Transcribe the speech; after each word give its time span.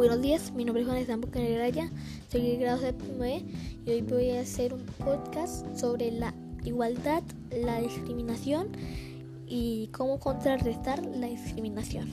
Buenos 0.00 0.22
días, 0.22 0.52
mi 0.52 0.64
nombre 0.64 0.80
es 0.80 0.88
Juan 0.88 0.98
Estampo 0.98 1.28
Caneraya, 1.28 1.90
soy 2.32 2.52
el 2.52 2.58
grado 2.58 2.90
9 3.18 3.44
y 3.84 3.90
hoy 3.90 4.00
voy 4.00 4.30
a 4.30 4.40
hacer 4.40 4.72
un 4.72 4.80
podcast 4.86 5.78
sobre 5.78 6.10
la 6.10 6.32
igualdad, 6.64 7.22
la 7.50 7.82
discriminación 7.82 8.68
y 9.46 9.88
cómo 9.88 10.18
contrarrestar 10.18 11.04
la 11.04 11.26
discriminación. 11.26 12.10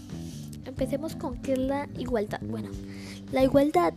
Empecemos 0.66 1.16
con 1.16 1.42
qué 1.42 1.54
es 1.54 1.60
la 1.60 1.88
igualdad. 1.98 2.42
Bueno, 2.42 2.72
la 3.32 3.46
igualdad 3.46 3.94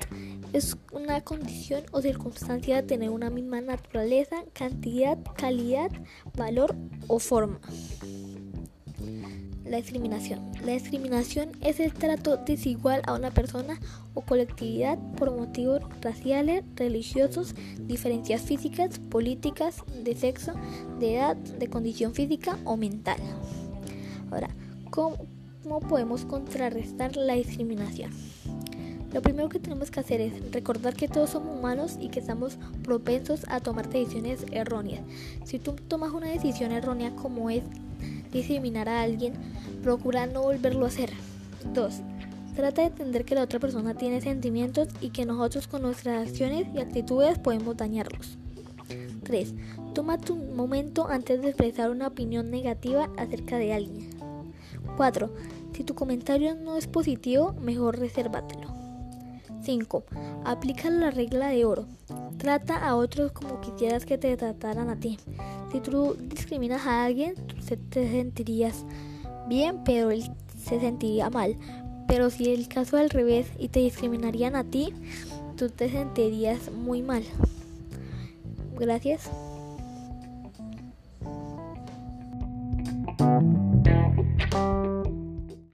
es 0.53 0.77
una 0.93 1.23
condición 1.23 1.83
o 1.91 2.01
circunstancia 2.01 2.77
de 2.77 2.83
tener 2.85 3.11
una 3.11 3.29
misma 3.29 3.61
naturaleza, 3.61 4.45
cantidad, 4.53 5.19
calidad, 5.37 5.91
valor 6.37 6.77
o 7.09 7.19
forma. 7.19 7.59
La 9.71 9.77
discriminación. 9.77 10.41
La 10.67 10.73
discriminación 10.73 11.51
es 11.61 11.79
el 11.79 11.93
trato 11.95 12.37
desigual 12.39 13.03
a 13.07 13.15
una 13.15 13.31
persona 13.31 13.79
o 14.15 14.21
colectividad 14.21 14.99
por 15.17 15.31
motivos 15.31 15.81
raciales, 16.01 16.65
religiosos, 16.75 17.55
diferencias 17.79 18.43
físicas, 18.43 18.99
políticas, 18.99 19.85
de 20.03 20.17
sexo, 20.17 20.55
de 20.99 21.15
edad, 21.15 21.37
de 21.37 21.69
condición 21.69 22.15
física 22.15 22.59
o 22.65 22.77
mental. 22.77 23.19
Ahora, 24.33 24.51
¿cómo, 24.91 25.19
podemos 25.89 26.25
contrarrestar 26.25 27.15
la 27.15 27.35
discriminación? 27.35 28.11
Lo 29.13 29.23
primero 29.23 29.49
que 29.49 29.61
tenemos 29.61 29.93
que 29.93 30.01
hacer 30.01 30.21
es 30.21 30.51
recordar 30.51 30.97
que 30.97 31.07
todos 31.07 31.31
somos 31.31 31.57
humanos 31.57 31.97
y 32.01 32.09
que 32.09 32.19
estamos 32.19 32.59
propensos 32.83 33.45
a 33.47 33.61
tomar 33.61 33.89
decisiones 33.89 34.45
erróneas. 34.51 35.03
Si 35.45 35.61
tú 35.61 35.77
tomas 35.87 36.11
una 36.11 36.27
decisión 36.27 36.73
errónea 36.73 37.15
como 37.15 37.51
es 37.51 37.63
discriminar 38.31 38.89
a 38.89 39.03
alguien, 39.03 39.35
procura 39.83 40.27
no 40.27 40.43
volverlo 40.43 40.85
a 40.85 40.89
hacer. 40.89 41.11
2. 41.73 42.01
Trata 42.55 42.83
de 42.83 42.89
entender 42.89 43.25
que 43.25 43.35
la 43.35 43.43
otra 43.43 43.59
persona 43.59 43.95
tiene 43.95 44.21
sentimientos 44.21 44.89
y 45.01 45.11
que 45.11 45.25
nosotros 45.25 45.67
con 45.67 45.83
nuestras 45.83 46.29
acciones 46.29 46.67
y 46.75 46.81
actitudes 46.81 47.39
podemos 47.39 47.77
dañarlos. 47.77 48.39
3. 49.23 49.55
Toma 49.95 50.19
tu 50.19 50.37
momento 50.37 51.09
antes 51.09 51.41
de 51.41 51.49
expresar 51.49 51.91
una 51.91 52.09
opinión 52.09 52.51
negativa 52.51 53.09
acerca 53.17 53.57
de 53.59 53.73
alguien. 53.73 54.11
4. 54.97 55.31
Si 55.73 55.85
tu 55.85 55.95
comentario 55.95 56.55
no 56.55 56.77
es 56.77 56.87
positivo, 56.87 57.53
mejor 57.55 57.99
resérvatelo. 57.99 58.70
5. 59.63 60.05
Aplica 60.45 60.91
la 60.91 61.11
regla 61.11 61.49
de 61.49 61.65
oro. 61.65 61.87
Trata 62.39 62.77
a 62.77 62.97
otros 62.97 63.33
como 63.33 63.61
quisieras 63.61 64.07
que 64.07 64.19
te 64.19 64.37
trataran 64.37 64.89
a 64.89 64.97
ti. 64.97 65.19
Si 65.73 65.81
tú 65.81 66.17
discriminas 66.19 66.87
a 66.87 67.05
alguien, 67.05 67.35
se 67.61 67.77
te 67.77 68.11
sentirías 68.11 68.85
bien, 69.49 69.83
pero 69.85 70.11
él 70.11 70.31
se 70.59 70.81
sentiría 70.81 71.31
mal. 71.31 71.57
Pero 72.09 72.31
si 72.31 72.53
el 72.53 72.69
caso 72.69 72.97
es 72.97 73.05
al 73.05 73.11
revés 73.11 73.47
y 73.59 73.69
te 73.69 73.81
discriminarían 73.81 74.57
a 74.57 74.65
ti, 74.65 74.93
tú 75.57 75.69
te 75.69 75.91
sentirías 75.91 76.73
muy 76.73 77.03
mal. 77.03 77.23
Gracias. 78.79 79.31